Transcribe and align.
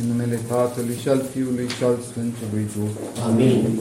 În 0.00 0.08
numele 0.08 0.40
Tatălui 0.48 0.96
și 1.00 1.08
al 1.08 1.22
Fiului 1.32 1.68
și 1.68 1.84
al 1.84 1.98
Sfântului 2.10 2.66
Duh. 2.76 2.90
Amin. 3.26 3.80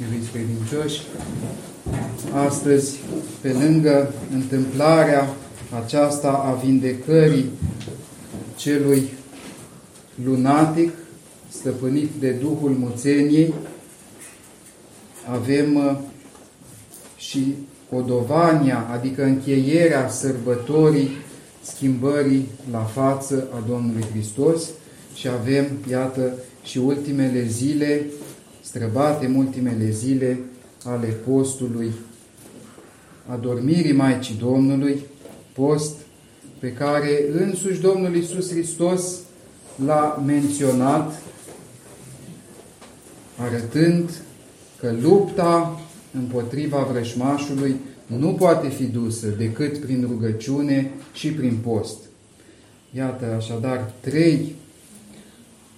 Iubiți 0.00 0.30
credincioși, 0.32 1.02
astăzi, 2.46 2.98
pe 3.40 3.52
lângă 3.52 4.12
întâmplarea 4.32 5.34
aceasta 5.84 6.28
a 6.28 6.52
vindecării 6.52 7.50
celui 8.56 9.08
lunatic, 10.24 10.90
stăpânit 11.48 12.10
de 12.20 12.30
Duhul 12.30 12.70
Muțeniei, 12.70 13.54
avem 15.30 15.74
uh, 15.74 15.96
și 17.16 17.54
Codovania, 17.90 18.88
adică 18.92 19.24
încheierea 19.24 20.08
sărbătorii 20.08 21.10
schimbării 21.62 22.48
la 22.70 22.78
față 22.78 23.48
a 23.54 23.64
Domnului 23.68 24.04
Hristos 24.10 24.68
și 25.14 25.28
avem, 25.28 25.66
iată, 25.90 26.32
și 26.64 26.78
ultimele 26.78 27.46
zile, 27.46 28.06
străbate 28.60 29.32
ultimele 29.36 29.90
zile 29.90 30.38
ale 30.84 31.06
postului 31.06 31.90
adormirii 33.26 33.92
Maicii 33.92 34.36
Domnului, 34.38 35.00
post 35.52 35.96
pe 36.58 36.72
care 36.72 37.24
însuși 37.32 37.80
Domnul 37.80 38.14
Iisus 38.14 38.50
Hristos 38.50 39.18
l-a 39.84 40.22
menționat, 40.26 41.22
arătând 43.36 44.10
că 44.80 44.94
lupta 45.00 45.80
împotriva 46.12 46.86
vrășmașului 46.90 47.76
nu 48.06 48.32
poate 48.32 48.68
fi 48.68 48.84
dusă 48.84 49.26
decât 49.26 49.78
prin 49.78 50.06
rugăciune 50.10 50.90
și 51.12 51.28
prin 51.32 51.56
post. 51.62 51.98
Iată 52.90 53.34
așadar 53.36 53.92
trei 54.00 54.54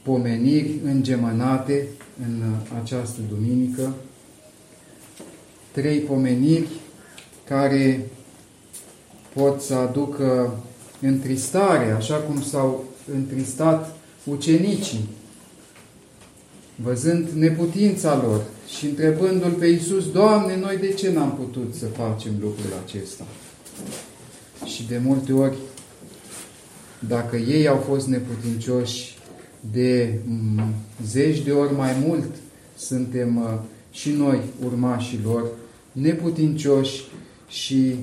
pomeniri 0.04 0.78
îngemănate 0.84 1.86
în 2.26 2.42
această 2.82 3.20
duminică, 3.28 3.94
trei 5.72 5.98
pomeniri 5.98 6.68
care 7.48 8.10
pot 9.34 9.60
să 9.60 9.74
aducă 9.74 10.58
întristare, 11.00 11.90
așa 11.90 12.16
cum 12.16 12.42
s-au 12.42 12.84
întristat 13.14 13.96
ucenicii, 14.24 15.08
văzând 16.74 17.28
neputința 17.28 18.22
lor 18.22 18.42
și 18.76 18.86
întrebându-L 18.86 19.50
pe 19.50 19.66
Iisus, 19.66 20.10
Doamne, 20.10 20.56
noi 20.56 20.76
de 20.76 20.92
ce 20.92 21.12
n-am 21.12 21.32
putut 21.32 21.74
să 21.74 21.86
facem 21.86 22.32
lucrul 22.40 22.72
acesta? 22.84 23.24
Și 24.64 24.86
de 24.86 24.98
multe 25.04 25.32
ori, 25.32 25.56
dacă 27.08 27.36
ei 27.36 27.68
au 27.68 27.76
fost 27.76 28.06
neputincioși, 28.06 29.13
de 29.72 30.18
zeci 31.06 31.42
de 31.42 31.52
ori 31.52 31.74
mai 31.74 31.96
mult 32.06 32.34
suntem 32.76 33.36
uh, 33.36 33.58
și 33.90 34.10
noi 34.10 34.40
urmașii 34.64 35.20
lor, 35.24 35.46
neputincioși 35.92 37.02
și 37.48 37.96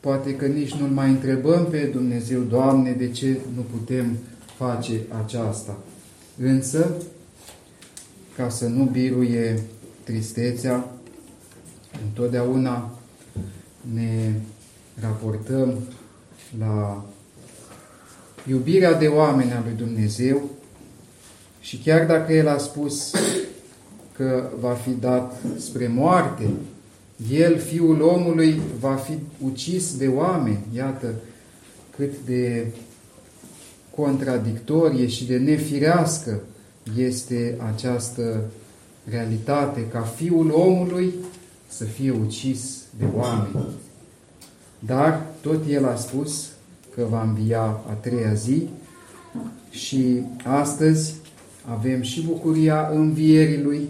poate 0.00 0.36
că 0.36 0.46
nici 0.46 0.72
nu-L 0.72 0.88
mai 0.88 1.10
întrebăm 1.10 1.66
pe 1.70 1.90
Dumnezeu, 1.92 2.40
Doamne, 2.40 2.92
de 2.92 3.10
ce 3.10 3.38
nu 3.54 3.64
putem 3.78 4.16
face 4.56 5.00
aceasta. 5.24 5.78
Însă, 6.42 6.92
ca 8.36 8.48
să 8.48 8.66
nu 8.66 8.84
biruie 8.84 9.62
tristețea, 10.04 10.90
întotdeauna 12.04 12.98
ne 13.94 14.32
raportăm 15.00 15.74
la 16.58 17.06
iubirea 18.48 18.92
de 18.92 19.06
oameni 19.06 19.52
a 19.52 19.62
lui 19.64 19.74
Dumnezeu 19.76 20.42
și 21.60 21.76
chiar 21.76 22.06
dacă 22.06 22.32
El 22.32 22.48
a 22.48 22.58
spus 22.58 23.12
că 24.16 24.48
va 24.60 24.72
fi 24.72 24.90
dat 24.90 25.36
spre 25.58 25.88
moarte, 25.88 26.48
El, 27.32 27.58
Fiul 27.58 28.00
omului, 28.00 28.60
va 28.80 28.94
fi 28.94 29.18
ucis 29.44 29.96
de 29.96 30.06
oameni. 30.06 30.60
Iată 30.74 31.14
cât 31.96 32.12
de 32.26 32.66
contradictorie 33.94 35.06
și 35.06 35.26
de 35.26 35.36
nefirească 35.36 36.40
este 36.96 37.58
această 37.74 38.44
realitate, 39.04 39.86
ca 39.86 40.00
Fiul 40.00 40.50
omului 40.50 41.14
să 41.68 41.84
fie 41.84 42.10
ucis 42.10 42.82
de 42.98 43.04
oameni. 43.16 43.66
Dar 44.78 45.26
tot 45.40 45.60
El 45.68 45.86
a 45.86 45.96
spus 45.96 46.46
că 46.98 47.06
va 47.10 47.22
învia 47.22 47.60
a 47.60 47.92
treia 48.00 48.32
zi 48.32 48.68
și 49.70 50.22
astăzi 50.44 51.14
avem 51.64 52.02
și 52.02 52.22
bucuria 52.22 52.90
învierii 52.92 53.62
Lui 53.62 53.88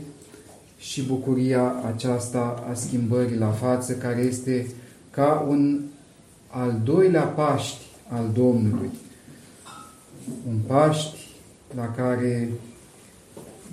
și 0.79 1.03
bucuria 1.03 1.75
aceasta 1.87 2.65
a 2.71 2.75
schimbării 2.75 3.39
la 3.39 3.51
față, 3.51 3.93
care 3.93 4.21
este 4.21 4.67
ca 5.11 5.47
un 5.49 5.81
al 6.49 6.81
doilea 6.85 7.23
Paști 7.23 7.85
al 8.09 8.31
Domnului. 8.35 8.91
Un 10.49 10.57
Paști 10.67 11.19
la 11.77 11.95
care 11.97 12.51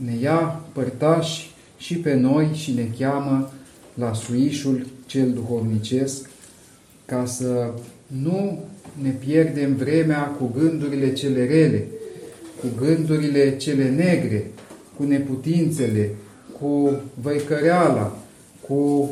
ne 0.04 0.16
ia 0.16 0.62
părtași 0.74 1.52
și 1.78 1.98
pe 1.98 2.14
noi 2.14 2.50
și 2.54 2.74
ne 2.74 2.88
cheamă 3.00 3.52
la 3.94 4.14
suișul 4.14 4.88
cel 5.06 5.32
duhovnicesc, 5.32 6.30
ca 7.06 7.26
să 7.26 7.72
nu 8.08 8.64
ne 9.02 9.10
pierdem 9.10 9.76
vremea 9.76 10.24
cu 10.24 10.52
gândurile 10.58 11.14
cele 11.14 11.46
rele, 11.46 11.88
cu 12.60 12.68
gândurile 12.78 13.58
cele 13.58 13.90
negre, 13.90 14.52
cu 14.98 15.04
neputințele, 15.04 16.10
cu 16.60 17.00
văicăreala, 17.22 18.18
cu 18.68 19.10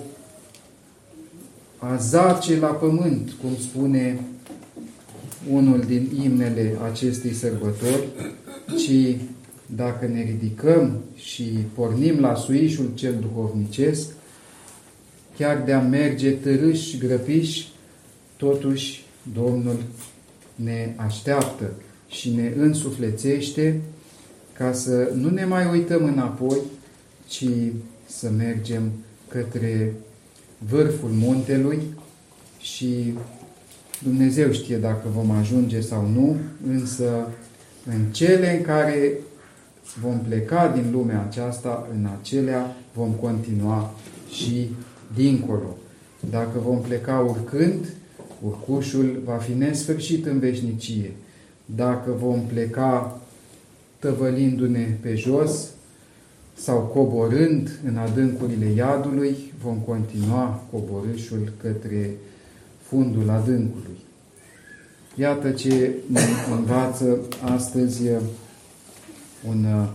a 1.78 1.96
zace 1.96 2.60
la 2.60 2.68
pământ, 2.68 3.32
cum 3.42 3.50
spune 3.60 4.20
unul 5.50 5.84
din 5.88 6.10
imnele 6.24 6.78
acestei 6.92 7.34
sărbători, 7.34 8.08
ci 8.78 9.18
dacă 9.66 10.08
ne 10.08 10.24
ridicăm 10.24 11.00
și 11.16 11.44
pornim 11.74 12.20
la 12.20 12.36
suișul 12.36 12.92
cel 12.94 13.16
duhovnicesc, 13.22 14.08
chiar 15.38 15.62
de 15.66 15.74
a 15.74 15.82
merge 15.82 16.32
târâși 16.32 16.90
și 16.90 16.98
grăpiși, 16.98 17.68
totuși 18.38 19.04
Domnul 19.34 19.78
ne 20.56 20.94
așteaptă 20.96 21.72
și 22.08 22.30
ne 22.30 22.54
însuflețește 22.58 23.82
ca 24.54 24.74
să 24.74 25.12
nu 25.16 25.30
ne 25.30 25.46
mai 25.46 25.70
uităm 25.72 26.04
înapoi, 26.04 26.58
ci 27.28 27.46
să 28.06 28.30
mergem 28.30 28.92
către 29.28 29.94
vârful 30.70 31.10
muntelui 31.10 31.80
și 32.60 33.14
Dumnezeu 34.04 34.52
știe 34.52 34.78
dacă 34.78 35.08
vom 35.14 35.32
ajunge 35.32 35.82
sau 35.82 36.08
nu, 36.08 36.38
însă 36.68 37.28
în 37.86 38.12
cele 38.12 38.58
în 38.58 38.64
care 38.64 39.12
vom 40.02 40.20
pleca 40.20 40.68
din 40.68 40.92
lumea 40.92 41.26
aceasta, 41.30 41.88
în 41.94 42.08
acelea 42.20 42.76
vom 42.94 43.12
continua 43.12 43.94
și 44.30 44.70
dincolo. 45.16 45.78
Dacă 46.30 46.60
vom 46.60 46.82
pleca 46.82 47.20
urcând, 47.20 47.94
urcușul 48.46 49.22
va 49.26 49.36
fi 49.36 49.54
nesfârșit 49.54 50.26
în 50.26 50.40
veșnicie. 50.40 51.12
Dacă 51.66 52.12
vom 52.12 52.40
pleca 52.40 53.22
tăvălindu-ne 54.00 54.98
pe 55.02 55.16
jos 55.16 55.70
sau 56.54 56.80
coborând 56.80 57.80
în 57.86 57.98
adâncurile 57.98 58.66
iadului, 58.66 59.36
vom 59.64 59.78
continua 59.78 60.64
coborâșul 60.72 61.52
către 61.62 62.16
fundul 62.82 63.30
adâncului. 63.30 63.98
Iată 65.16 65.52
ce 65.52 65.92
ne 66.08 66.20
învață 66.58 67.20
astăzi 67.42 68.02
un 69.48 69.66
uh, 69.66 69.90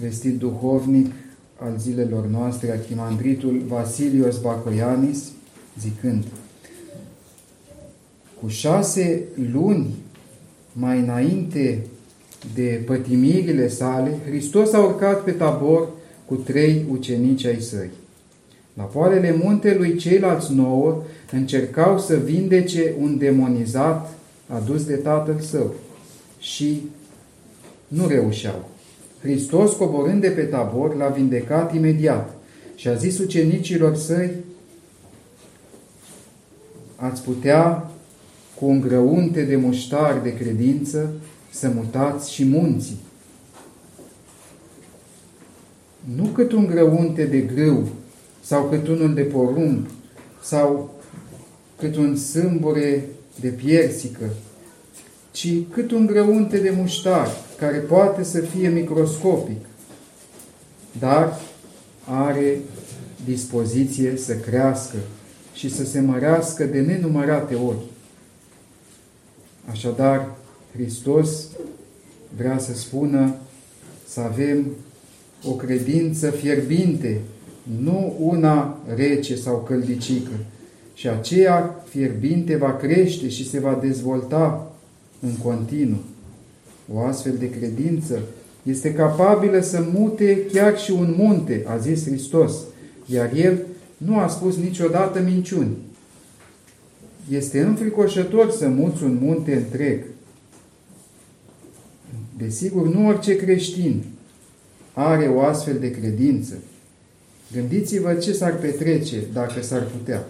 vestit 0.00 0.38
duhovnic 0.38 1.12
al 1.58 1.76
zilelor 1.78 2.26
noastre, 2.26 2.70
arhimandritul 2.70 3.62
Vasilios 3.66 4.40
Bacoianis, 4.40 5.30
zicând 5.80 6.24
Cu 8.42 8.48
șase 8.48 9.22
luni 9.52 9.94
mai 10.72 10.98
înainte 10.98 11.86
de 12.54 12.82
pătimirile 12.86 13.68
sale, 13.68 14.18
Hristos 14.26 14.72
a 14.72 14.78
urcat 14.78 15.22
pe 15.22 15.30
tabor 15.30 15.88
cu 16.26 16.34
trei 16.34 16.84
ucenici 16.90 17.44
ai 17.44 17.60
săi. 17.60 17.90
La 18.74 18.82
poalele 18.82 19.36
muntelui 19.42 19.96
ceilalți 19.96 20.54
nouă 20.54 21.02
încercau 21.32 21.98
să 21.98 22.16
vindece 22.16 22.94
un 23.00 23.18
demonizat 23.18 24.14
adus 24.46 24.84
de 24.84 24.94
tatăl 24.94 25.40
său 25.40 25.74
și 26.38 26.82
nu 27.88 28.06
reușeau. 28.06 28.68
Hristos, 29.20 29.72
coborând 29.72 30.20
de 30.20 30.28
pe 30.28 30.42
tabor, 30.42 30.96
l-a 30.96 31.08
vindecat 31.08 31.74
imediat 31.74 32.34
și 32.74 32.88
a 32.88 32.94
zis 32.94 33.18
ucenicilor 33.18 33.96
săi, 33.96 34.30
ați 36.96 37.22
putea, 37.22 37.91
cu 38.62 38.68
un 38.68 38.80
grăunte 38.80 39.42
de 39.42 39.56
muștar 39.56 40.20
de 40.22 40.34
credință, 40.34 41.12
să 41.50 41.72
mutați 41.74 42.32
și 42.32 42.44
munții. 42.44 42.98
Nu 46.16 46.24
cât 46.24 46.52
un 46.52 46.66
grăunte 46.66 47.24
de 47.24 47.38
grâu 47.38 47.88
sau 48.44 48.64
cât 48.64 48.88
unul 48.88 49.14
de 49.14 49.22
porumb 49.22 49.86
sau 50.42 50.94
cât 51.78 51.96
un 51.96 52.16
sâmbure 52.16 53.04
de 53.40 53.48
piersică, 53.48 54.30
ci 55.30 55.48
cât 55.70 55.90
un 55.90 56.06
grăunte 56.06 56.58
de 56.58 56.74
muștar, 56.76 57.28
care 57.58 57.78
poate 57.78 58.22
să 58.22 58.40
fie 58.40 58.68
microscopic, 58.68 59.64
dar 60.98 61.40
are 62.04 62.58
dispoziție 63.24 64.16
să 64.16 64.36
crească 64.36 64.96
și 65.54 65.74
să 65.74 65.84
se 65.84 66.00
mărească 66.00 66.64
de 66.64 66.80
nenumărate 66.80 67.54
ori. 67.54 67.90
Așadar, 69.70 70.34
Hristos 70.72 71.48
vrea 72.36 72.58
să 72.58 72.74
spună 72.74 73.34
să 74.08 74.20
avem 74.20 74.66
o 75.44 75.52
credință 75.52 76.30
fierbinte, 76.30 77.20
nu 77.82 78.16
una 78.18 78.78
rece 78.94 79.36
sau 79.36 79.56
căldicică. 79.56 80.30
Și 80.94 81.08
aceea 81.08 81.84
fierbinte 81.88 82.56
va 82.56 82.76
crește 82.76 83.28
și 83.28 83.48
se 83.48 83.60
va 83.60 83.78
dezvolta 83.80 84.72
în 85.20 85.36
continuu. 85.36 86.02
O 86.94 87.00
astfel 87.00 87.36
de 87.38 87.50
credință 87.50 88.18
este 88.62 88.94
capabilă 88.94 89.60
să 89.60 89.84
mute 89.92 90.46
chiar 90.52 90.78
și 90.78 90.90
un 90.90 91.14
munte, 91.16 91.64
a 91.66 91.76
zis 91.76 92.04
Hristos, 92.04 92.52
iar 93.06 93.32
El 93.34 93.58
nu 93.96 94.18
a 94.18 94.28
spus 94.28 94.56
niciodată 94.56 95.20
minciuni. 95.20 95.76
Este 97.28 97.60
înfricoșător 97.60 98.50
să 98.50 98.68
muți 98.68 99.02
un 99.02 99.18
munte 99.20 99.56
întreg. 99.56 100.04
Desigur, 102.36 102.86
nu 102.88 103.06
orice 103.06 103.36
creștin 103.36 104.02
are 104.92 105.26
o 105.26 105.40
astfel 105.40 105.78
de 105.78 105.90
credință. 105.90 106.54
Gândiți-vă 107.52 108.14
ce 108.14 108.32
s-ar 108.32 108.56
petrece 108.56 109.16
dacă 109.32 109.62
s-ar 109.62 109.82
putea. 109.82 110.24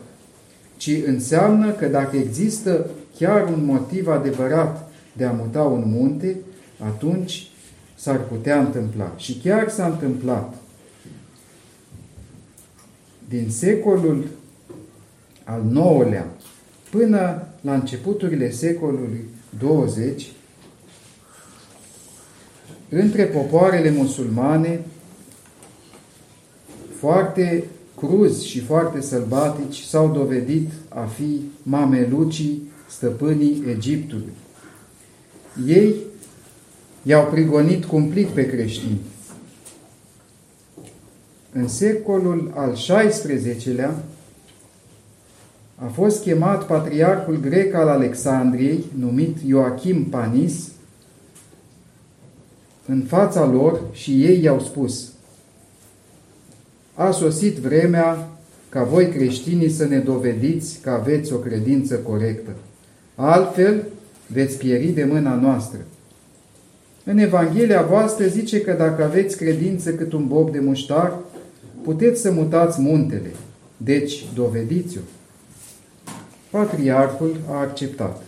Ci 0.77 0.91
înseamnă 1.07 1.71
că 1.71 1.87
dacă 1.87 2.17
există 2.17 2.91
chiar 3.19 3.49
un 3.49 3.65
motiv 3.65 4.09
adevărat 4.09 4.91
de 5.17 5.25
a 5.25 5.33
muta 5.33 5.63
un 5.63 5.83
munte, 5.87 6.37
atunci 6.79 7.51
s-ar 7.95 8.21
putea 8.21 8.61
întâmpla. 8.61 9.15
Și 9.17 9.35
chiar 9.35 9.69
s-a 9.69 9.87
întâmplat. 9.87 10.55
Din 13.29 13.51
secolul 13.51 14.27
al 15.45 15.63
IX-lea 15.75 16.27
până 16.97 17.47
la 17.61 17.75
începuturile 17.75 18.51
secolului 18.51 19.25
20, 19.59 20.33
între 22.89 23.25
popoarele 23.25 23.91
musulmane, 23.91 24.81
foarte 26.99 27.65
cruzi 27.97 28.47
și 28.47 28.61
foarte 28.61 29.01
sălbatici 29.01 29.81
s-au 29.81 30.13
dovedit 30.13 30.71
a 30.89 31.05
fi 31.05 31.41
mamelucii 31.63 32.63
stăpânii 32.89 33.65
Egiptului. 33.69 34.33
Ei 35.67 35.95
i-au 37.03 37.27
prigonit 37.27 37.85
cumplit 37.85 38.27
pe 38.27 38.47
creștini. 38.47 39.01
În 41.53 41.69
secolul 41.69 42.53
al 42.55 42.73
XVI-lea 42.73 44.03
a 45.85 45.87
fost 45.87 46.23
chemat 46.23 46.67
patriarhul 46.67 47.41
grec 47.41 47.75
al 47.75 47.89
Alexandriei, 47.89 48.85
numit 48.99 49.37
Ioachim 49.47 50.05
Panis, 50.05 50.71
în 52.87 53.03
fața 53.03 53.47
lor 53.47 53.81
și 53.93 54.25
ei 54.25 54.43
i-au 54.43 54.61
spus 54.61 55.13
A 56.95 57.11
sosit 57.11 57.57
vremea 57.57 58.29
ca 58.69 58.83
voi 58.83 59.09
creștinii 59.09 59.71
să 59.71 59.85
ne 59.85 59.99
dovediți 59.99 60.81
că 60.81 60.91
aveți 60.91 61.33
o 61.33 61.37
credință 61.37 61.95
corectă. 61.95 62.51
Altfel 63.15 63.83
veți 64.27 64.59
pieri 64.59 64.87
de 64.87 65.05
mâna 65.05 65.35
noastră. 65.35 65.79
În 67.05 67.19
Evanghelia 67.19 67.83
voastră 67.83 68.27
zice 68.27 68.61
că 68.61 68.73
dacă 68.73 69.05
aveți 69.05 69.37
credință 69.37 69.95
cât 69.95 70.13
un 70.13 70.27
bob 70.29 70.51
de 70.51 70.61
muștar, 70.61 71.19
puteți 71.83 72.21
să 72.21 72.31
mutați 72.31 72.81
muntele. 72.81 73.31
Deci, 73.77 74.25
dovediți-o. 74.35 75.01
Patriarhul 76.53 77.37
a 77.51 77.61
acceptat. 77.61 78.23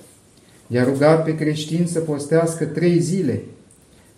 I-a 0.67 0.85
rugat 0.85 1.25
pe 1.25 1.35
creștini 1.35 1.87
să 1.87 2.01
postească 2.01 2.65
trei 2.65 2.99
zile 2.99 3.43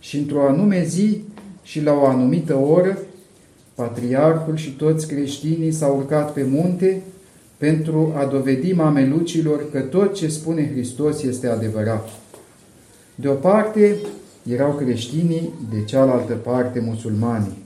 și 0.01 0.17
într-o 0.17 0.47
anume 0.47 0.85
zi 0.85 1.25
și 1.63 1.83
la 1.83 1.93
o 1.93 2.07
anumită 2.07 2.55
oră, 2.55 2.99
patriarhul 3.75 4.57
și 4.57 4.71
toți 4.71 5.09
creștinii 5.09 5.73
s-au 5.73 5.97
urcat 5.97 6.33
pe 6.33 6.47
munte 6.51 7.03
pentru 7.57 8.13
a 8.17 8.25
dovedi 8.25 8.73
mamelucilor 8.73 9.71
că 9.71 9.81
tot 9.81 10.15
ce 10.15 10.29
spune 10.29 10.71
Hristos 10.71 11.23
este 11.23 11.47
adevărat. 11.47 12.09
De 13.15 13.29
o 13.29 13.35
parte 13.35 13.97
erau 14.51 14.73
creștinii, 14.73 15.53
de 15.71 15.85
cealaltă 15.85 16.33
parte 16.33 16.81
musulmanii. 16.81 17.59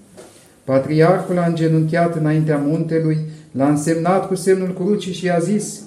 Patriarhul 0.64 1.38
a 1.38 1.46
îngenunchiat 1.46 2.16
înaintea 2.16 2.56
muntelui, 2.56 3.18
l-a 3.52 3.68
însemnat 3.68 4.26
cu 4.26 4.34
semnul 4.34 4.72
crucii 4.72 5.12
și 5.12 5.30
a 5.30 5.38
zis, 5.38 5.80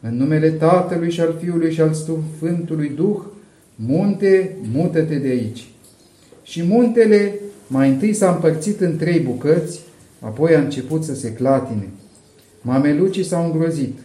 în 0.00 0.16
numele 0.16 0.50
Tatălui 0.50 1.10
și 1.10 1.20
al 1.20 1.36
Fiului 1.40 1.72
și 1.72 1.80
al 1.80 1.92
Sfântului 1.92 2.92
Duh, 2.96 3.20
munte, 3.74 4.56
mută-te 4.72 5.14
de 5.14 5.28
aici. 5.28 5.68
Și 6.42 6.62
muntele 6.62 7.34
mai 7.66 7.88
întâi 7.88 8.12
s-a 8.12 8.30
împărțit 8.30 8.80
în 8.80 8.96
trei 8.96 9.20
bucăți, 9.20 9.80
apoi 10.20 10.54
a 10.54 10.60
început 10.60 11.04
să 11.04 11.14
se 11.14 11.32
clatine. 11.32 11.88
Mamelucii 12.62 13.24
s-au 13.24 13.44
îngrozit. 13.44 13.98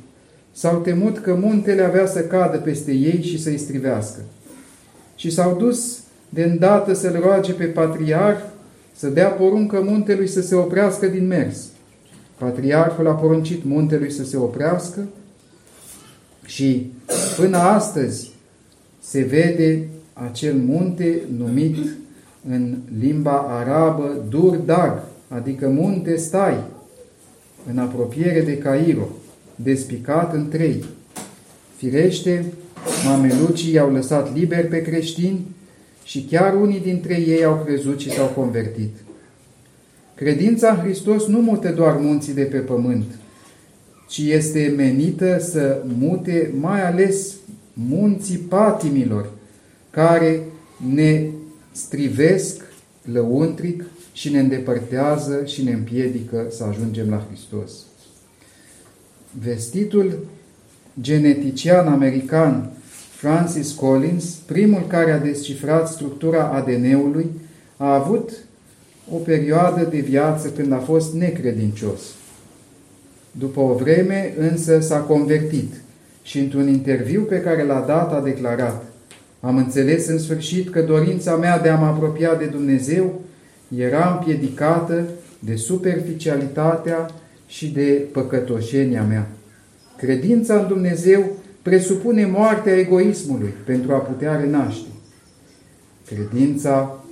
S-au 0.51 0.79
temut 0.79 1.17
că 1.17 1.33
muntele 1.33 1.81
avea 1.81 2.05
să 2.05 2.19
cadă 2.19 2.57
peste 2.57 2.91
ei 2.91 3.21
și 3.23 3.41
să-i 3.41 3.57
strivească. 3.57 4.19
Și 5.15 5.31
s-au 5.31 5.57
dus 5.57 5.99
de 6.29 6.43
îndată 6.43 6.93
să-l 6.93 7.19
roage 7.21 7.53
pe 7.53 7.65
patriarh 7.65 8.39
să 8.95 9.07
dea 9.07 9.27
poruncă 9.27 9.81
muntelui 9.85 10.27
să 10.27 10.41
se 10.41 10.55
oprească 10.55 11.07
din 11.07 11.27
mers. 11.27 11.67
Patriarhul 12.37 13.07
a 13.07 13.13
poruncit 13.13 13.63
muntelui 13.63 14.11
să 14.11 14.23
se 14.23 14.37
oprească 14.37 14.99
și 16.45 16.91
până 17.37 17.57
astăzi 17.57 18.31
se 19.01 19.21
vede 19.21 19.87
acel 20.13 20.55
munte 20.55 21.21
numit 21.37 21.77
în 22.49 22.77
limba 22.99 23.37
arabă 23.37 24.25
Durdag, 24.29 25.03
adică 25.27 25.67
munte 25.67 26.15
stai, 26.15 26.63
în 27.71 27.77
apropiere 27.77 28.41
de 28.41 28.57
Cairo, 28.57 29.07
despicat 29.55 30.33
în 30.33 30.49
trei. 30.49 30.85
Firește, 31.75 32.45
mamelucii 33.05 33.73
i-au 33.73 33.91
lăsat 33.91 34.35
liber 34.35 34.67
pe 34.67 34.81
creștini 34.81 35.45
și 36.03 36.23
chiar 36.23 36.53
unii 36.53 36.79
dintre 36.79 37.19
ei 37.19 37.43
au 37.43 37.61
crezut 37.65 37.99
și 37.99 38.11
s-au 38.11 38.27
convertit. 38.27 38.95
Credința 40.15 40.69
în 40.69 40.77
Hristos 40.77 41.25
nu 41.27 41.39
mută 41.39 41.69
doar 41.69 41.97
munții 41.97 42.33
de 42.33 42.43
pe 42.43 42.57
pământ, 42.57 43.05
ci 44.07 44.17
este 44.17 44.73
menită 44.75 45.39
să 45.39 45.83
mute 45.97 46.53
mai 46.59 46.85
ales 46.85 47.33
munții 47.73 48.37
patimilor, 48.37 49.29
care 49.89 50.39
ne 50.93 51.25
strivesc 51.71 52.61
lăuntric 53.11 53.83
și 54.13 54.29
ne 54.29 54.39
îndepărtează 54.39 55.45
și 55.45 55.63
ne 55.63 55.71
împiedică 55.71 56.47
să 56.49 56.63
ajungem 56.63 57.09
la 57.09 57.25
Hristos. 57.29 57.71
Vestitul 59.43 60.25
genetician 61.01 61.87
american 61.87 62.71
Francis 63.15 63.71
Collins, 63.71 64.25
primul 64.45 64.85
care 64.87 65.11
a 65.11 65.19
descifrat 65.19 65.89
structura 65.89 66.43
ADN-ului, 66.43 67.25
a 67.77 67.93
avut 67.93 68.31
o 69.11 69.15
perioadă 69.15 69.83
de 69.83 69.99
viață 69.99 70.49
când 70.49 70.71
a 70.71 70.77
fost 70.77 71.13
necredincios. 71.13 72.01
După 73.37 73.59
o 73.59 73.73
vreme 73.73 74.33
însă 74.37 74.79
s-a 74.79 74.99
convertit 74.99 75.73
și 76.23 76.39
într-un 76.39 76.67
interviu 76.67 77.21
pe 77.21 77.41
care 77.41 77.63
l-a 77.63 77.83
dat 77.87 78.13
a 78.13 78.21
declarat 78.21 78.85
Am 79.39 79.57
înțeles 79.57 80.07
în 80.07 80.19
sfârșit 80.19 80.69
că 80.69 80.81
dorința 80.81 81.35
mea 81.35 81.59
de 81.59 81.69
a 81.69 81.75
mă 81.75 81.85
apropia 81.85 82.35
de 82.35 82.45
Dumnezeu 82.45 83.21
era 83.77 84.13
împiedicată 84.13 85.05
de 85.39 85.55
superficialitatea 85.55 87.09
și 87.47 87.71
de 87.71 88.07
păcătoșenia 88.11 89.03
mea. 89.03 89.27
Credința 89.97 90.59
în 90.59 90.67
Dumnezeu 90.67 91.31
presupune 91.61 92.25
moartea 92.25 92.79
egoismului 92.79 93.53
pentru 93.65 93.93
a 93.93 93.97
putea 93.97 94.39
renaște. 94.39 94.87
Credința 96.05 97.03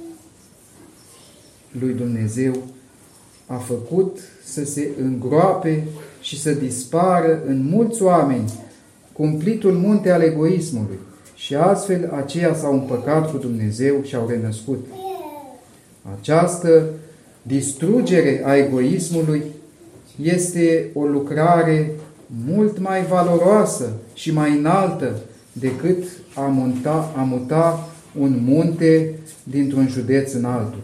lui 1.79 1.93
Dumnezeu 1.93 2.63
a 3.45 3.55
făcut 3.55 4.19
să 4.43 4.65
se 4.65 4.89
îngroape 5.01 5.83
și 6.21 6.41
să 6.41 6.51
dispară 6.51 7.41
în 7.47 7.67
mulți 7.69 8.01
oameni 8.03 8.53
cumplitul 9.13 9.71
munte 9.71 10.11
al 10.11 10.21
egoismului 10.21 10.99
și 11.35 11.55
astfel 11.55 12.11
aceia 12.15 12.55
s-au 12.55 12.73
împăcat 12.73 13.31
cu 13.31 13.37
Dumnezeu 13.37 13.95
și 14.03 14.15
au 14.15 14.27
renăscut. 14.27 14.85
Această 16.19 16.83
distrugere 17.41 18.41
a 18.45 18.55
egoismului 18.55 19.43
este 20.21 20.89
o 20.93 21.05
lucrare 21.05 21.91
mult 22.45 22.79
mai 22.79 23.05
valoroasă 23.05 23.93
și 24.13 24.33
mai 24.33 24.57
înaltă 24.57 25.15
decât 25.51 26.03
a, 26.35 26.41
munta, 26.41 27.13
a 27.17 27.21
muta 27.21 27.89
un 28.19 28.41
munte 28.43 29.13
dintr-un 29.43 29.87
județ 29.87 30.33
în 30.33 30.45
altul. 30.45 30.81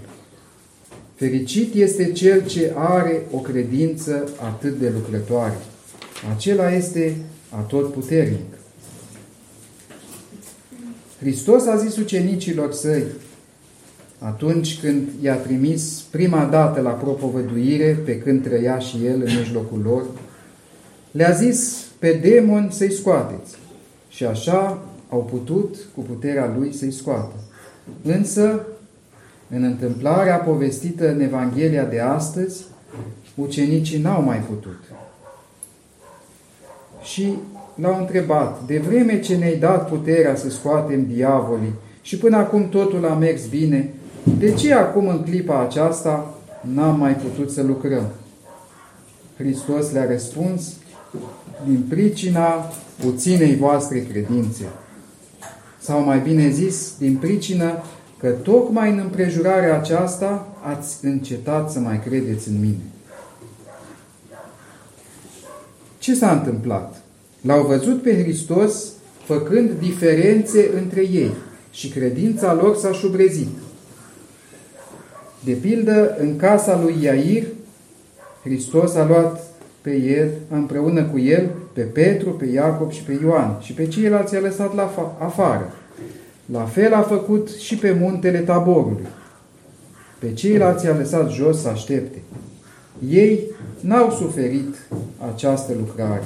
Fericit 1.17 1.73
este 1.73 2.11
cel 2.11 2.45
ce 2.45 2.73
are 2.75 3.21
o 3.31 3.37
credință 3.37 4.29
atât 4.41 4.79
de 4.79 4.91
lucrătoare. 4.95 5.57
Acela 6.35 6.71
este 6.71 7.15
atotputernic. 7.49 8.53
Hristos 11.19 11.65
a 11.65 11.75
zis 11.75 11.97
ucenicilor 11.97 12.73
săi, 12.73 13.03
atunci 14.19 14.79
când 14.79 15.07
i-a 15.21 15.35
trimis 15.35 16.03
prima 16.11 16.45
dată 16.45 16.81
la 16.81 16.89
propovăduire, 16.89 17.99
pe 18.05 18.19
când 18.19 18.43
trăia 18.43 18.79
și 18.79 19.05
el 19.05 19.21
în 19.25 19.37
mijlocul 19.39 19.81
lor, 19.83 20.05
le-a 21.11 21.31
zis 21.31 21.85
pe 21.99 22.11
demoni 22.11 22.71
să-i 22.71 22.91
scoateți. 22.91 23.55
Și 24.09 24.25
așa 24.25 24.83
au 25.09 25.23
putut 25.23 25.75
cu 25.95 26.01
puterea 26.01 26.55
lui 26.57 26.73
să-i 26.73 26.91
scoată. 26.91 27.33
Însă, 28.03 28.65
în 29.49 29.63
întâmplarea 29.63 30.35
povestită 30.35 31.11
în 31.11 31.21
Evanghelia 31.21 31.83
de 31.83 31.99
astăzi, 31.99 32.63
ucenicii 33.35 34.01
n-au 34.01 34.21
mai 34.21 34.37
putut. 34.37 34.79
Și 37.01 37.33
l-au 37.75 37.99
întrebat, 37.99 38.61
de 38.65 38.77
vreme 38.77 39.19
ce 39.19 39.35
ne-ai 39.35 39.55
dat 39.55 39.89
puterea 39.89 40.35
să 40.35 40.49
scoatem 40.49 41.05
diavolii 41.05 41.73
și 42.01 42.17
până 42.17 42.37
acum 42.37 42.69
totul 42.69 43.05
a 43.05 43.13
mers 43.13 43.45
bine, 43.45 43.93
de 44.37 44.53
ce 44.53 44.73
acum 44.73 45.07
în 45.07 45.23
clipa 45.23 45.61
aceasta 45.61 46.33
n-am 46.61 46.99
mai 46.99 47.15
putut 47.15 47.51
să 47.51 47.63
lucrăm? 47.63 48.05
Hristos 49.37 49.91
le-a 49.91 50.05
răspuns, 50.05 50.73
din 51.65 51.85
pricina 51.89 52.71
puținei 53.03 53.55
voastre 53.55 53.99
credințe. 53.99 54.65
Sau 55.79 56.03
mai 56.03 56.19
bine 56.19 56.49
zis, 56.49 56.93
din 56.97 57.15
pricină 57.15 57.83
că 58.19 58.27
tocmai 58.29 58.91
în 58.91 58.97
împrejurarea 58.97 59.75
aceasta 59.75 60.47
ați 60.61 61.05
încetat 61.05 61.71
să 61.71 61.79
mai 61.79 61.99
credeți 61.99 62.49
în 62.49 62.59
mine. 62.59 62.83
Ce 65.99 66.15
s-a 66.15 66.31
întâmplat? 66.31 67.01
L-au 67.41 67.65
văzut 67.65 68.01
pe 68.01 68.21
Hristos 68.21 68.83
făcând 69.23 69.71
diferențe 69.79 70.69
între 70.77 71.01
ei 71.01 71.31
și 71.71 71.89
credința 71.89 72.53
lor 72.53 72.75
s-a 72.75 72.91
șubrezit. 72.91 73.49
De 75.43 75.51
pildă, 75.51 76.15
în 76.19 76.35
casa 76.35 76.79
lui 76.81 76.95
Iair, 77.01 77.43
Hristos 78.43 78.95
a 78.95 79.05
luat 79.05 79.43
pe 79.81 79.95
el, 79.95 80.29
împreună 80.49 81.03
cu 81.03 81.19
el, 81.19 81.49
pe 81.73 81.81
Petru, 81.81 82.29
pe 82.29 82.45
Iacob 82.45 82.91
și 82.91 83.01
pe 83.01 83.19
Ioan 83.21 83.57
și 83.61 83.73
pe 83.73 83.87
ceilalți 83.87 84.33
i-a 84.33 84.39
lăsat 84.39 84.75
la 84.75 85.15
afară. 85.19 85.73
La 86.51 86.63
fel 86.63 86.93
a 86.93 87.01
făcut 87.01 87.49
și 87.49 87.75
pe 87.75 87.97
muntele 87.99 88.39
taborului. 88.39 89.05
Pe 90.19 90.33
ceilalți 90.33 90.85
i-a 90.85 90.95
lăsat 90.95 91.31
jos 91.31 91.61
să 91.61 91.67
aștepte. 91.67 92.21
Ei 93.09 93.43
n-au 93.79 94.11
suferit 94.11 94.75
această 95.33 95.73
lucrare. 95.77 96.23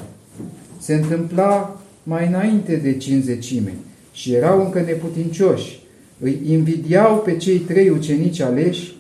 Se 0.80 0.94
întâmpla 0.94 1.82
mai 2.04 2.28
înainte 2.28 2.76
de 2.76 2.98
cinzecime 2.98 3.74
și 4.12 4.34
erau 4.34 4.66
încă 4.66 4.80
neputincioși. 4.82 5.80
Îi 6.20 6.42
invidiau 6.46 7.18
pe 7.18 7.38
cei 7.38 7.58
trei 7.58 7.90
ucenici 7.90 8.40
aleși 8.40 8.96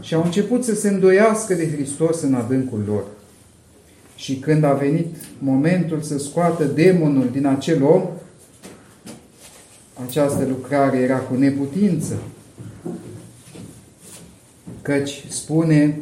și 0.00 0.14
au 0.14 0.22
început 0.24 0.64
să 0.64 0.74
se 0.74 0.88
îndoiască 0.88 1.54
de 1.54 1.70
Hristos 1.70 2.22
în 2.22 2.34
adâncul 2.34 2.84
lor. 2.86 3.04
Și 4.16 4.36
când 4.36 4.64
a 4.64 4.72
venit 4.72 5.14
momentul 5.38 6.00
să 6.00 6.18
scoată 6.18 6.64
demonul 6.64 7.28
din 7.32 7.46
acel 7.46 7.84
om, 7.84 8.02
această 10.04 10.46
lucrare 10.48 10.98
era 10.98 11.18
cu 11.18 11.34
neputință. 11.34 12.14
Căci 14.82 15.24
spune 15.28 16.00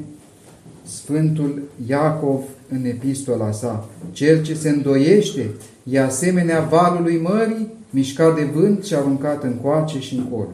Sfântul 0.85 1.63
Iacov 1.87 2.43
în 2.69 2.85
epistola 2.85 3.53
sa, 3.53 3.89
cel 4.13 4.43
ce 4.43 4.55
se 4.55 4.69
îndoiește 4.69 5.51
e 5.83 6.01
asemenea 6.01 6.61
valului 6.61 7.21
mării, 7.21 7.69
mișcat 7.91 8.37
de 8.37 8.45
vânt 8.45 8.85
și 8.85 8.95
aruncat 8.95 9.43
în 9.43 9.55
coace 9.55 9.99
și 10.01 10.15
încolo. 10.15 10.53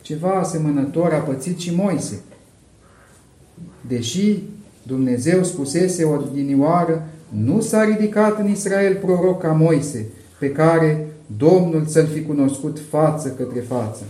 Ceva 0.00 0.30
asemănător 0.30 1.12
a 1.12 1.18
pățit 1.18 1.58
și 1.58 1.74
Moise. 1.74 2.20
Deși 3.88 4.38
Dumnezeu 4.82 5.42
spusese 5.42 6.04
odinioară, 6.04 7.06
nu 7.28 7.60
s-a 7.60 7.84
ridicat 7.84 8.38
în 8.38 8.50
Israel 8.50 8.94
proroc 8.94 9.40
ca 9.40 9.52
Moise, 9.52 10.06
pe 10.38 10.50
care 10.50 11.06
Domnul 11.26 11.84
să-l 11.86 12.06
fi 12.06 12.22
cunoscut 12.22 12.80
față 12.88 13.28
către 13.28 13.60
față. 13.60 14.02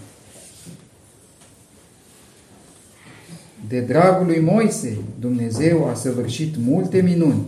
De 3.68 3.80
dragul 3.80 4.26
lui 4.26 4.40
Moise, 4.40 4.98
Dumnezeu 5.20 5.88
a 5.88 5.94
săvârșit 5.94 6.54
multe 6.66 7.00
minuni. 7.00 7.46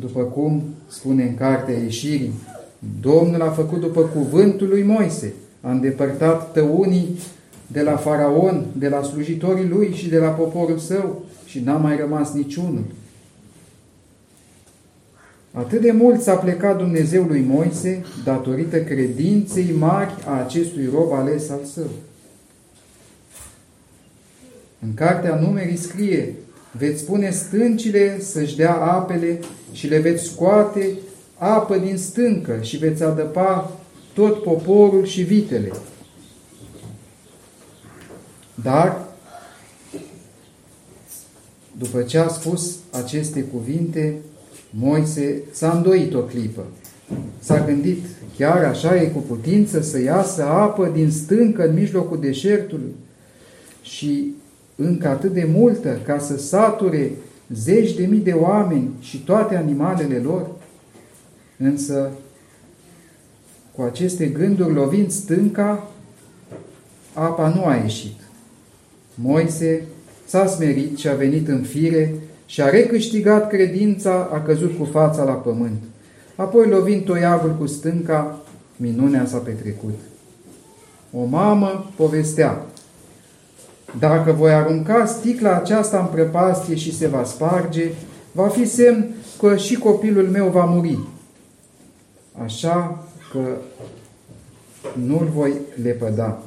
După 0.00 0.22
cum 0.22 0.62
spune 0.88 1.22
în 1.22 1.34
cartea 1.34 1.78
ieșirii, 1.78 2.32
Domnul 3.00 3.42
a 3.42 3.50
făcut 3.50 3.80
după 3.80 4.00
cuvântul 4.00 4.68
lui 4.68 4.82
Moise, 4.82 5.32
a 5.60 5.70
îndepărtat 5.70 6.52
tăunii 6.52 7.18
de 7.66 7.82
la 7.82 7.96
faraon, 7.96 8.66
de 8.78 8.88
la 8.88 9.02
slujitorii 9.02 9.68
lui 9.68 9.92
și 9.94 10.08
de 10.08 10.18
la 10.18 10.28
poporul 10.28 10.78
său 10.78 11.24
și 11.46 11.60
n-a 11.60 11.76
mai 11.76 11.96
rămas 11.96 12.32
niciunul. 12.32 12.84
Atât 15.56 15.80
de 15.80 15.92
mult 15.92 16.22
s-a 16.22 16.34
plecat 16.34 16.78
Dumnezeu 16.78 17.24
lui 17.24 17.40
Moise 17.40 18.04
datorită 18.24 18.82
credinței 18.82 19.74
mari 19.78 20.14
a 20.26 20.42
acestui 20.44 20.88
rob 20.92 21.12
ales 21.12 21.50
al 21.50 21.64
său. 21.72 21.90
În 24.80 24.94
cartea 24.94 25.34
numerii 25.34 25.76
scrie, 25.76 26.34
veți 26.78 27.04
pune 27.04 27.30
stâncile 27.30 28.20
să-și 28.20 28.56
dea 28.56 28.74
apele 28.74 29.40
și 29.72 29.86
le 29.86 29.98
veți 29.98 30.24
scoate 30.24 30.90
apă 31.38 31.78
din 31.78 31.98
stâncă 31.98 32.58
și 32.60 32.76
veți 32.76 33.02
adăpa 33.02 33.78
tot 34.14 34.42
poporul 34.42 35.04
și 35.04 35.22
vitele. 35.22 35.72
Dar, 38.62 39.06
după 41.78 42.02
ce 42.02 42.18
a 42.18 42.28
spus 42.28 42.76
aceste 42.90 43.42
cuvinte, 43.42 44.14
Moise 44.78 45.42
s-a 45.50 45.72
îndoit 45.72 46.14
o 46.14 46.20
clipă. 46.20 46.64
S-a 47.38 47.64
gândit, 47.64 48.04
chiar 48.36 48.64
așa 48.64 49.02
e 49.02 49.06
cu 49.06 49.18
putință 49.18 49.80
să 49.80 50.00
iasă 50.00 50.44
apă 50.44 50.90
din 50.94 51.10
stâncă 51.10 51.68
în 51.68 51.74
mijlocul 51.74 52.20
deșertului 52.20 52.94
și 53.82 54.32
încă 54.76 55.08
atât 55.08 55.32
de 55.32 55.48
multă 55.54 55.98
ca 56.06 56.18
să 56.18 56.38
sature 56.38 57.12
zeci 57.52 57.94
de 57.94 58.06
mii 58.06 58.20
de 58.20 58.32
oameni 58.32 58.90
și 59.00 59.18
toate 59.18 59.56
animalele 59.56 60.16
lor? 60.16 60.50
Însă, 61.58 62.10
cu 63.74 63.82
aceste 63.82 64.26
gânduri 64.26 64.74
lovind 64.74 65.10
stânca, 65.10 65.90
apa 67.12 67.48
nu 67.48 67.64
a 67.64 67.74
ieșit. 67.74 68.20
Moise 69.14 69.82
s-a 70.26 70.46
smerit 70.46 70.98
și 70.98 71.08
a 71.08 71.14
venit 71.14 71.48
în 71.48 71.62
fire 71.62 72.14
și 72.46 72.62
a 72.62 72.68
recâștigat 72.68 73.48
credința, 73.48 74.28
a 74.32 74.40
căzut 74.40 74.78
cu 74.78 74.84
fața 74.84 75.22
la 75.22 75.32
pământ. 75.32 75.82
Apoi, 76.36 76.68
lovind 76.68 77.04
toiagul 77.04 77.56
cu 77.58 77.66
stânca, 77.66 78.38
minunea 78.76 79.26
s-a 79.26 79.38
petrecut. 79.38 79.94
O 81.12 81.24
mamă 81.24 81.90
povestea, 81.96 82.62
dacă 83.98 84.32
voi 84.32 84.52
arunca 84.52 85.06
sticla 85.06 85.56
aceasta 85.56 85.98
în 85.98 86.06
prăpastie 86.06 86.74
și 86.74 86.96
se 86.96 87.06
va 87.06 87.24
sparge, 87.24 87.90
va 88.32 88.48
fi 88.48 88.66
semn 88.66 89.14
că 89.38 89.56
și 89.56 89.76
copilul 89.76 90.28
meu 90.28 90.48
va 90.48 90.64
muri. 90.64 90.98
Așa 92.44 93.04
că 93.32 93.40
nu-l 95.06 95.28
voi 95.34 95.52
lepăda. 95.82 96.42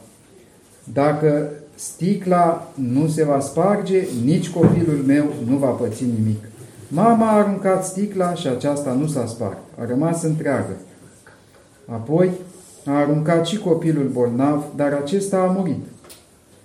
Dacă 0.93 1.49
sticla 1.77 2.71
nu 2.73 3.07
se 3.07 3.23
va 3.23 3.39
sparge, 3.39 4.07
nici 4.23 4.49
copilul 4.49 5.03
meu 5.05 5.25
nu 5.47 5.55
va 5.55 5.67
păți 5.67 6.03
nimic. 6.03 6.43
Mama 6.87 7.29
a 7.29 7.37
aruncat 7.37 7.85
sticla 7.85 8.33
și 8.33 8.47
aceasta 8.47 8.93
nu 8.93 9.07
s-a 9.07 9.25
spart, 9.25 9.57
a 9.79 9.85
rămas 9.85 10.23
întreagă. 10.23 10.75
Apoi 11.85 12.31
a 12.85 12.91
aruncat 12.91 13.45
și 13.45 13.57
copilul 13.57 14.09
bolnav, 14.13 14.63
dar 14.75 14.93
acesta 14.93 15.37
a 15.37 15.51
murit. 15.57 15.85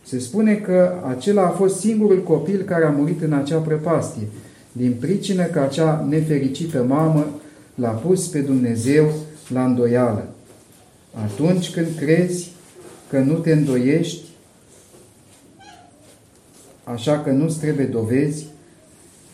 Se 0.06 0.18
spune 0.18 0.54
că 0.54 0.92
acela 1.08 1.42
a 1.42 1.50
fost 1.50 1.78
singurul 1.78 2.22
copil 2.22 2.62
care 2.62 2.84
a 2.84 2.90
murit 2.90 3.22
în 3.22 3.32
acea 3.32 3.58
prăpastie, 3.58 4.26
din 4.72 4.96
pricină 5.00 5.44
că 5.44 5.60
acea 5.60 6.06
nefericită 6.08 6.84
mamă 6.88 7.26
l-a 7.74 7.88
pus 7.88 8.26
pe 8.26 8.38
Dumnezeu 8.38 9.12
la 9.48 9.64
îndoială. 9.64 10.28
Atunci 11.24 11.70
când 11.70 11.86
crezi 11.96 12.52
că 13.10 13.18
nu 13.18 13.34
te 13.34 13.52
îndoiești, 13.52 14.31
așa 16.92 17.18
că 17.18 17.30
nu-ți 17.30 17.58
trebuie 17.58 17.86
dovezi, 17.86 18.46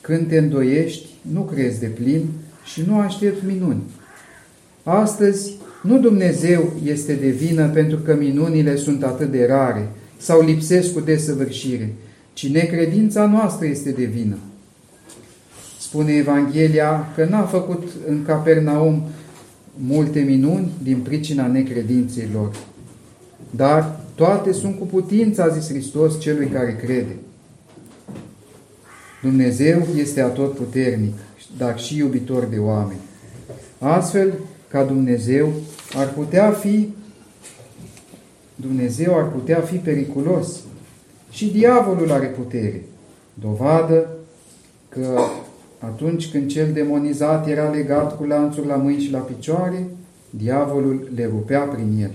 când 0.00 0.28
te 0.28 0.38
îndoiești, 0.38 1.06
nu 1.32 1.40
crezi 1.40 1.80
de 1.80 1.86
plin 1.86 2.24
și 2.64 2.82
nu 2.86 2.98
aștepți 2.98 3.46
minuni. 3.46 3.82
Astăzi, 4.82 5.56
nu 5.82 5.98
Dumnezeu 5.98 6.72
este 6.84 7.14
de 7.14 7.28
vină 7.28 7.68
pentru 7.68 7.98
că 7.98 8.14
minunile 8.14 8.76
sunt 8.76 9.02
atât 9.02 9.30
de 9.30 9.46
rare 9.46 9.88
sau 10.16 10.40
lipsesc 10.40 10.92
cu 10.92 11.00
desăvârșire, 11.00 11.94
ci 12.32 12.48
necredința 12.48 13.26
noastră 13.26 13.66
este 13.66 13.90
de 13.90 14.04
vină. 14.04 14.36
Spune 15.80 16.12
Evanghelia 16.12 17.12
că 17.14 17.24
n-a 17.24 17.42
făcut 17.42 17.88
în 18.08 18.24
Capernaum 18.24 19.02
multe 19.74 20.20
minuni 20.20 20.70
din 20.82 20.98
pricina 20.98 21.46
necredinței 21.46 22.28
lor. 22.32 22.56
Dar 23.50 24.00
toate 24.14 24.52
sunt 24.52 24.78
cu 24.78 24.86
putință, 24.86 25.42
a 25.42 25.48
zis 25.48 25.68
Hristos, 25.68 26.20
celui 26.20 26.46
care 26.46 26.76
crede. 26.82 27.16
Dumnezeu 29.22 29.86
este 29.96 30.20
atotputernic, 30.20 31.14
dar 31.56 31.78
și 31.78 31.96
iubitor 31.96 32.44
de 32.44 32.58
oameni. 32.58 33.00
Astfel, 33.78 34.32
ca 34.68 34.84
Dumnezeu 34.84 35.52
ar 35.94 36.12
putea 36.12 36.50
fi 36.50 36.88
Dumnezeu 38.60 39.16
ar 39.16 39.28
putea 39.28 39.60
fi 39.60 39.76
periculos 39.76 40.60
și 41.30 41.50
diavolul 41.50 42.12
are 42.12 42.26
putere. 42.26 42.82
Dovadă 43.34 44.08
că 44.88 45.18
atunci 45.78 46.30
când 46.30 46.50
cel 46.50 46.72
demonizat 46.72 47.48
era 47.48 47.70
legat 47.70 48.16
cu 48.16 48.24
lanțuri 48.24 48.66
la 48.66 48.76
mâini 48.76 49.02
și 49.02 49.10
la 49.10 49.18
picioare, 49.18 49.86
diavolul 50.30 51.10
le 51.14 51.24
rupea 51.24 51.60
prin 51.60 52.02
el. 52.02 52.10